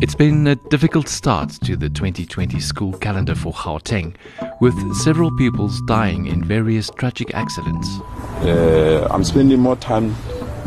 [0.00, 4.14] It's been a difficult start to the 2020 school calendar for Gauteng,
[4.60, 7.88] with several pupils dying in various tragic accidents.
[8.42, 10.14] Uh, I'm spending more time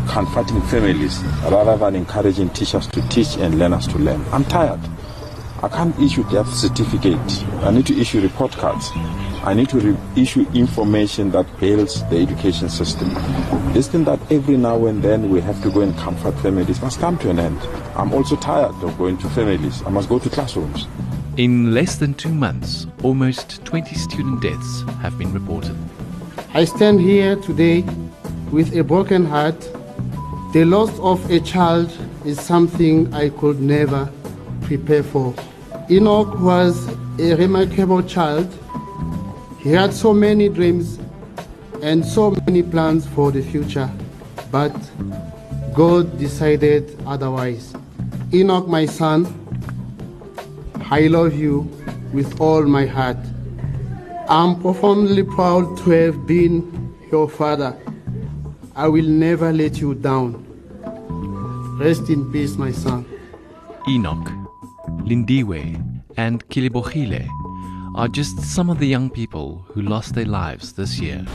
[0.08, 4.22] comforting families rather than encouraging teachers to teach and learners to learn.
[4.34, 4.82] I'm tired.
[5.64, 7.46] I can't issue death certificate.
[7.64, 8.92] I need to issue report cards.
[9.44, 13.12] I need to re- issue information that bails the education system.
[13.74, 17.00] This thing that every now and then we have to go and comfort families must
[17.00, 17.60] come to an end.
[17.96, 19.82] I'm also tired of going to families.
[19.82, 20.88] I must go to classrooms.
[21.38, 25.76] In less than two months, almost 20 student deaths have been reported.
[26.54, 27.82] I stand here today
[28.52, 29.60] with a broken heart.
[30.54, 31.92] The loss of a child
[32.26, 34.08] is something I could never
[34.62, 35.34] prepare for.
[35.90, 38.48] Enoch was a remarkable child
[39.62, 41.00] he had so many dreams
[41.84, 43.90] and so many plans for the future,
[44.52, 44.74] but
[45.74, 47.74] God decided otherwise.
[48.34, 49.28] Enoch, my son,
[50.90, 51.70] I love you
[52.12, 53.18] with all my heart.
[54.28, 57.78] I'm profoundly proud to have been your father.
[58.76, 60.44] I will never let you down.
[61.80, 63.06] Rest in peace, my son.
[63.88, 64.28] Enoch,
[65.06, 67.41] Lindiwe, and Kilibogile
[67.96, 71.26] are just some of the young people who lost their lives this year.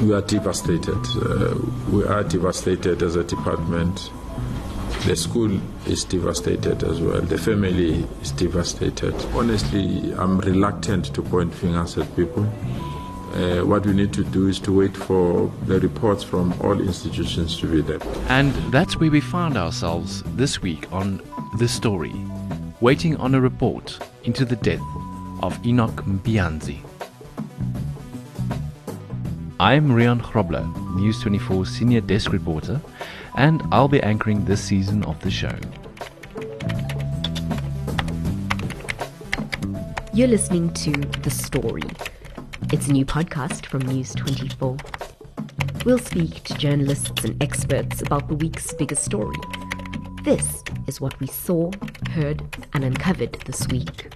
[0.00, 0.96] We are devastated.
[1.16, 1.54] Uh,
[1.90, 4.10] we are devastated as a department.
[5.06, 7.20] The school is devastated as well.
[7.20, 9.14] The family is devastated.
[9.34, 12.44] Honestly, I'm reluctant to point fingers at people.
[13.34, 17.58] Uh, what we need to do is to wait for the reports from all institutions
[17.58, 17.98] to be there.
[18.28, 21.20] And that's where we found ourselves this week on
[21.58, 22.14] The Story,
[22.80, 24.82] waiting on a report into the death
[25.42, 26.78] of Enoch Mpianzi.
[29.58, 32.80] I'm Rian Grobler, News 24 senior desk reporter,
[33.36, 35.54] and I'll be anchoring this season of the show.
[40.14, 41.82] You're listening to The Story.
[42.72, 44.76] It's a new podcast from News 24.
[45.84, 49.36] We'll speak to journalists and experts about the week's biggest story.
[50.22, 51.72] This is what we saw,
[52.10, 52.42] heard,
[52.74, 54.12] and uncovered this week.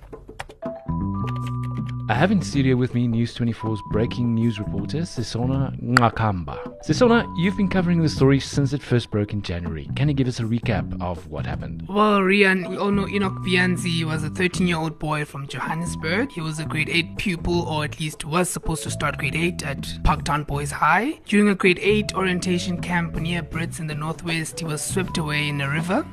[2.09, 6.85] I have in studio with me News 24's breaking news reporter, Sisona Ngakamba.
[6.87, 9.91] Sisona, you've been covering the story since it first broke in January.
[9.97, 11.85] Can you give us a recap of what happened?
[11.89, 16.31] Well, Rian, we all know Enoch Mpianzi was a 13 year old boy from Johannesburg.
[16.31, 19.65] He was a grade 8 pupil, or at least was supposed to start grade 8
[19.65, 21.19] at Parktown Boys High.
[21.25, 25.49] During a grade 8 orientation camp near Brits in the northwest, he was swept away
[25.49, 26.07] in a river.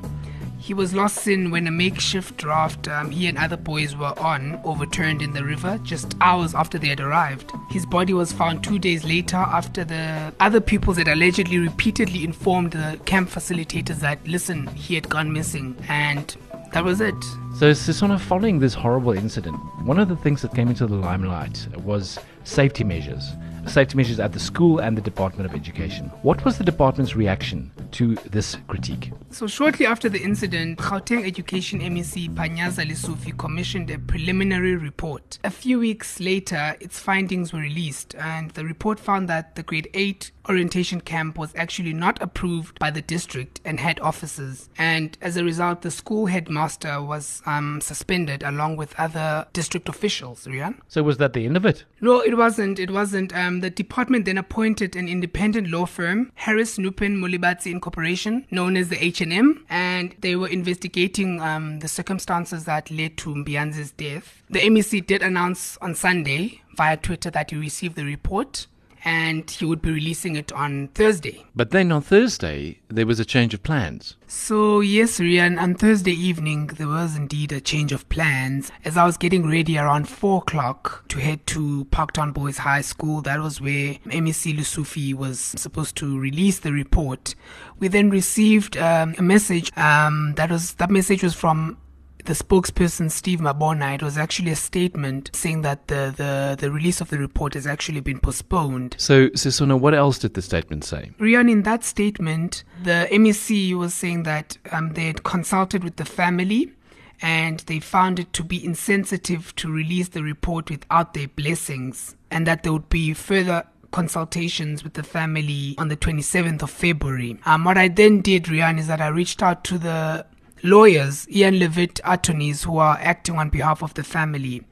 [0.64, 4.58] He was lost in when a makeshift raft um, he and other boys were on
[4.64, 7.52] overturned in the river just hours after they had arrived.
[7.68, 12.70] His body was found two days later after the other pupils had allegedly repeatedly informed
[12.70, 15.76] the camp facilitators that, listen, he had gone missing.
[15.86, 16.34] And
[16.72, 17.22] that was it.
[17.58, 21.68] So, Sisona, following this horrible incident, one of the things that came into the limelight
[21.84, 23.34] was safety measures
[23.66, 26.06] safety measures at the school and the Department of Education.
[26.22, 29.12] What was the department's reaction to this critique?
[29.30, 35.38] So, shortly after the incident, Gauteng Education MEC Panyaza Lesufi commissioned a preliminary report.
[35.44, 39.88] A few weeks later, its findings were released, and the report found that the grade
[39.94, 45.36] 8 orientation camp was actually not approved by the district and head offices, and as
[45.36, 50.46] a result, the school headmaster was um, suspended along with other district officials.
[50.46, 50.78] Rian?
[50.88, 51.84] So, was that the end of it?
[52.00, 52.78] No, it wasn't.
[52.78, 53.34] It wasn't.
[53.34, 58.88] Um, the department then appointed an independent law firm, Harris Nupen Molebatsi Incorporation, known as
[58.88, 64.42] the H&M, and they were investigating um, the circumstances that led to Mpianzi's death.
[64.50, 68.66] The MEC did announce on Sunday via Twitter that he received the report
[69.04, 71.44] and he would be releasing it on Thursday.
[71.54, 74.16] But then on Thursday, there was a change of plans.
[74.26, 78.72] So, yes, Rian, on Thursday evening, there was indeed a change of plans.
[78.84, 83.20] As I was getting ready around 4 o'clock to head to Parktown Boys High School,
[83.22, 87.34] that was where MEC Lesufi was supposed to release the report.
[87.78, 89.70] We then received um, a message.
[89.76, 91.76] Um, that was that message was from
[92.24, 97.00] the spokesperson Steve Mabona, it was actually a statement saying that the, the, the release
[97.00, 98.96] of the report has actually been postponed.
[98.98, 101.12] So, Sisona, what else did the statement say?
[101.18, 106.04] Rian, in that statement, the MEC was saying that um, they had consulted with the
[106.04, 106.72] family
[107.20, 112.46] and they found it to be insensitive to release the report without their blessings and
[112.46, 117.38] that there would be further consultations with the family on the 27th of February.
[117.46, 120.26] Um, what I then did, Rian, is that I reached out to the
[120.64, 124.62] lawyers, Ian Levitt attorneys, who are acting on behalf of the family.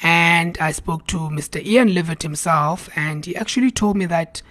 [0.00, 1.64] And I spoke to Mr.
[1.64, 4.42] Ian Levitt himself, and he actually told me that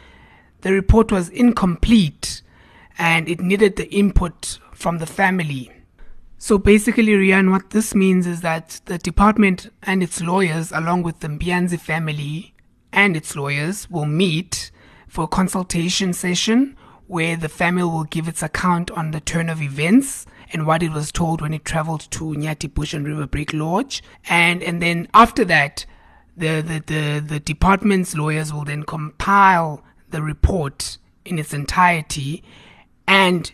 [0.62, 2.42] the report was incomplete
[2.98, 5.72] and it needed the input from the family.
[6.40, 11.20] So basically, Rian, what this means is that the department and its lawyers, along with
[11.20, 12.56] the Mpianzi family
[12.92, 14.72] and its lawyers, will meet
[15.08, 19.62] for a consultation session where the family will give its account on the turn of
[19.62, 23.54] events and what it was told when it traveled to Nyati Bush and River Break
[23.54, 24.04] Lodge.
[24.30, 25.86] And and then after that,
[26.38, 32.44] the, the, the, the department's lawyers will then compile the report in its entirety
[33.08, 33.52] and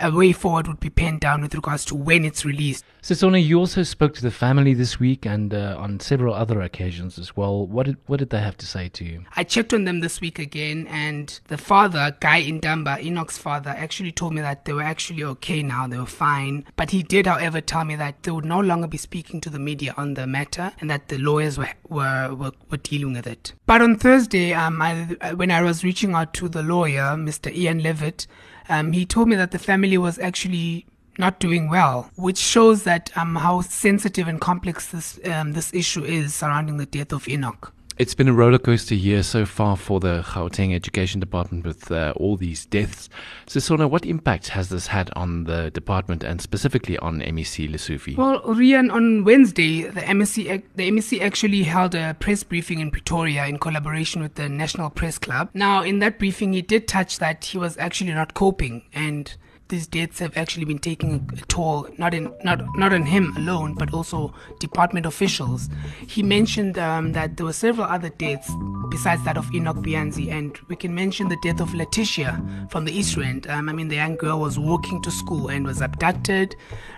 [0.00, 2.84] a way forward would be penned down with regards to when it's released.
[3.02, 7.18] Sisona, you also spoke to the family this week and uh, on several other occasions
[7.18, 7.66] as well.
[7.66, 9.24] What did what did they have to say to you?
[9.36, 14.12] I checked on them this week again, and the father, Guy Indamba, Enoch's father, actually
[14.12, 16.64] told me that they were actually okay now, they were fine.
[16.76, 19.58] But he did, however, tell me that they would no longer be speaking to the
[19.58, 23.52] media on the matter, and that the lawyers were were, were, were dealing with it.
[23.66, 24.94] But on Thursday, um, I,
[25.34, 27.52] when I was reaching out to the lawyer, Mr.
[27.52, 28.26] Ian Levitt,
[28.70, 30.86] um, he told me that the family was actually
[31.18, 36.04] not doing well, which shows that um, how sensitive and complex this um, this issue
[36.04, 37.72] is surrounding the death of Enoch.
[38.00, 42.38] It's been a rollercoaster year so far for the Gauteng Education Department with uh, all
[42.38, 43.10] these deaths.
[43.46, 48.16] So, Sisona, what impact has this had on the department and specifically on MEC Lesufi?
[48.16, 53.44] Well, Rian, on Wednesday, the MEC, the MEC actually held a press briefing in Pretoria
[53.44, 55.50] in collaboration with the National Press Club.
[55.52, 59.36] Now, in that briefing, he did touch that he was actually not coping and
[59.70, 63.74] these deaths have actually been taking a toll not in not not on him alone
[63.74, 65.68] but also department officials.
[66.06, 68.50] He mentioned um, that there were several other deaths
[68.90, 72.92] besides that of Enoch Mpianzi and we can mention the death of Letitia from the
[72.92, 73.46] East Rand.
[73.48, 76.54] Um, I mean the young girl was walking to school and was abducted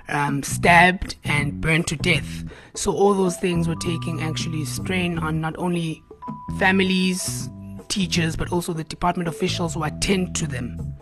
[0.08, 2.44] um, stabbed and burned to death.
[2.74, 6.02] So all those things were taking actually strain on not only
[6.58, 7.48] families
[7.88, 10.94] teachers but also the department officials who attend to them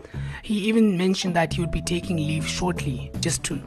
[0.43, 3.61] he even mentioned that he would be taking leave shortly just to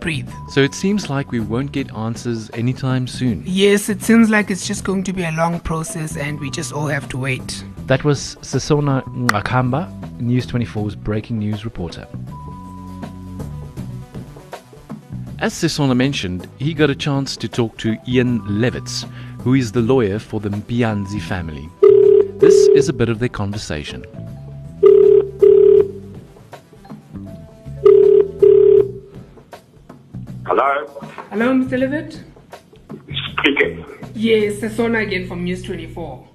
[0.00, 0.28] breathe.
[0.50, 3.42] So it seems like we won't get answers anytime soon.
[3.46, 6.72] Yes, it seems like it's just going to be a long process and we just
[6.72, 7.64] all have to wait.
[7.86, 12.06] That was Sisona Ngakamba, News 24's breaking news reporter.
[15.40, 19.04] As Sisona mentioned, he got a chance to talk to Ian Levitt,
[19.40, 21.68] who is the lawyer for the Mpianzi family.
[22.38, 24.04] This is a bit of their conversation.
[31.34, 31.52] Hello?
[31.52, 31.76] Mr.
[31.76, 32.22] Levitt?
[33.32, 33.84] Speaking.
[34.14, 36.28] Yes, Sisona again from News 24.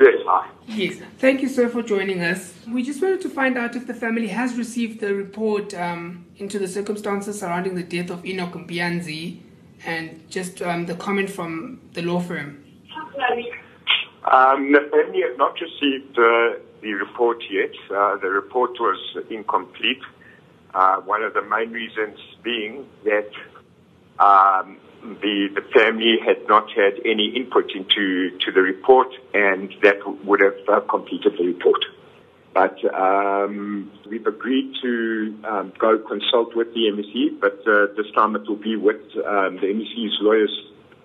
[0.00, 0.48] Yes, hi.
[0.68, 2.54] Yes, thank you, sir, for joining us.
[2.72, 6.60] We just wanted to find out if the family has received the report um, into
[6.60, 9.40] the circumstances surrounding the death of Enoch Mpianzi
[9.84, 12.64] and just um, the comment from the law firm.
[14.30, 17.72] Um, the family has not received uh, the report yet.
[17.90, 19.00] Uh, the report was
[19.30, 19.98] incomplete.
[20.74, 22.86] Uh, one of the main reasons being
[24.20, 29.98] um, the the family had not had any input into to the report, and that
[30.24, 31.80] would have uh, completed the report.
[32.54, 38.34] But um, we've agreed to um, go consult with the MEC, but uh, this time
[38.34, 40.50] it will be with um, the MEC's lawyers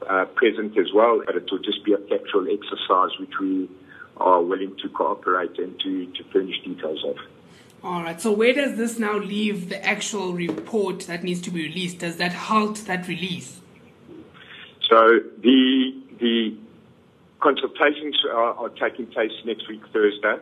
[0.09, 1.21] uh, present as well.
[1.25, 3.69] But it will just be a factual exercise which we
[4.17, 7.17] are willing to cooperate and to, to furnish details of.
[7.83, 8.19] All right.
[8.19, 11.99] So where does this now leave the actual report that needs to be released?
[11.99, 13.59] Does that halt that release?
[14.89, 16.57] So the the
[17.41, 20.37] consultations are, are taking place next week Thursday.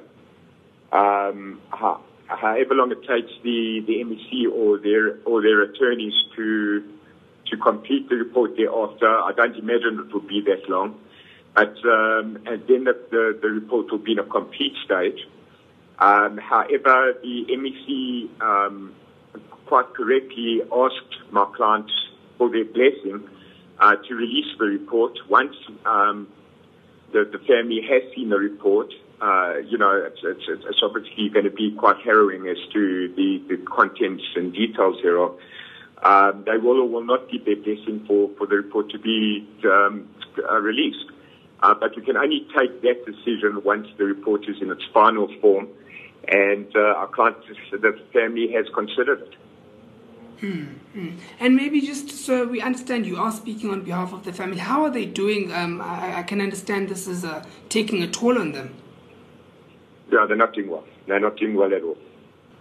[0.91, 6.83] Um, however long it takes the, the MEC or their or their attorneys to
[7.47, 10.99] to complete the report thereafter, I don't imagine it will be that long.
[11.55, 15.27] But um, and then the, the, the report will be in a complete stage.
[16.01, 18.95] Um, however, the MEC um,
[19.67, 21.93] quite correctly asked my clients
[22.39, 23.29] for their blessing
[23.79, 25.55] uh, to release the report once
[25.85, 26.27] um,
[27.13, 28.91] the, the family has seen the report.
[29.21, 33.37] Uh, you know, it's, it's, it's obviously going to be quite harrowing as to the,
[33.47, 35.37] the contents and details thereof.
[36.01, 39.47] Um, they will or will not give their blessing for, for the report to be
[39.65, 40.09] um,
[40.49, 41.05] uh, released.
[41.61, 45.27] Uh, but we can only take that decision once the report is in its final
[45.39, 45.67] form
[46.27, 47.37] and uh, our client,
[47.71, 49.35] the family has considered it.
[50.39, 50.63] Hmm,
[50.93, 51.09] hmm.
[51.39, 54.57] And maybe just so we understand, you are speaking on behalf of the family.
[54.57, 55.51] How are they doing?
[55.53, 58.73] Um, I, I, can understand this is uh, taking a toll on them.
[60.11, 60.83] Yeah, they're not doing well.
[61.07, 61.97] They're not doing well at all.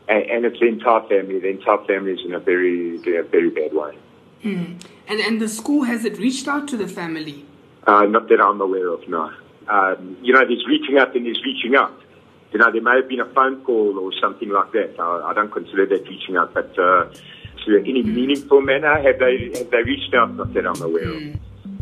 [0.09, 1.41] And, and it's the entire family.
[1.41, 3.97] The entire family is in a very, very, very bad way.
[4.43, 4.75] Hmm.
[5.09, 7.47] And and the school has it reached out to the family?
[7.87, 9.09] Uh, not that I'm aware of.
[9.09, 9.33] No.
[9.69, 11.99] Um, you know, there's reaching out and there's reaching out.
[12.53, 14.97] You know, there may have been a phone call or something like that.
[14.99, 17.09] I, I don't consider that reaching out, but uh,
[17.65, 20.35] to any meaningful manner, have they have they reached out?
[20.35, 21.23] Not that I'm aware of.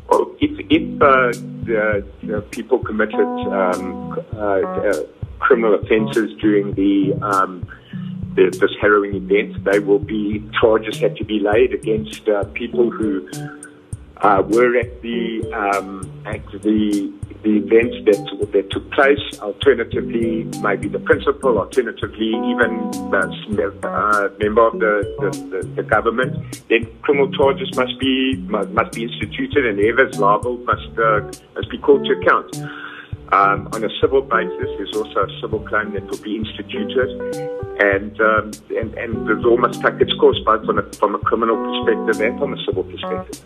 [0.09, 1.33] Well, if if uh,
[1.65, 5.03] the, the people committed um, uh, uh,
[5.39, 7.67] criminal offences during the, um,
[8.35, 12.91] the this harrowing event, they will be charges have to be laid against uh, people
[12.91, 13.29] who
[14.19, 19.23] uh, were at the um, at the the events that that took place.
[19.41, 21.59] Alternatively, maybe the principal.
[21.59, 26.35] Alternatively, even the uh, member of the, the, the, the, government.
[26.69, 31.21] Then criminal charges must be must, must be instituted, and whoever's liable must uh,
[31.55, 32.57] must be called to account.
[33.31, 37.11] Um, on a civil basis, there's also a civil claim that will be instituted,
[37.79, 41.19] and um, and, and the law must take its course both from a, from a
[41.19, 43.45] criminal perspective and from a civil perspective.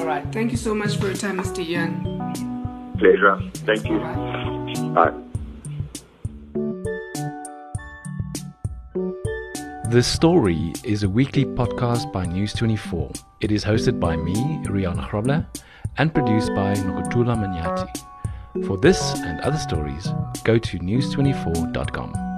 [0.00, 0.24] All right.
[0.32, 1.62] Thank you so much for your time, Mr.
[1.62, 2.00] Ian.
[2.96, 3.38] Pleasure.
[3.68, 3.98] Thank you.
[4.94, 5.12] Bye.
[9.90, 13.22] The Story is a weekly podcast by News24.
[13.42, 15.44] It is hosted by me, Rian Grobler,
[15.98, 18.66] and produced by Nokutula Manyati.
[18.66, 20.08] For this and other stories,
[20.44, 22.29] go to news24.com.